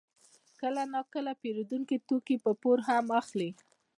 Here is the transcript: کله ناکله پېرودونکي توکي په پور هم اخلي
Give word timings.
کله 0.59 0.81
ناکله 0.93 1.31
پېرودونکي 1.41 1.97
توکي 2.07 2.35
په 2.43 2.51
پور 2.61 2.77
هم 2.87 3.05
اخلي 3.21 3.49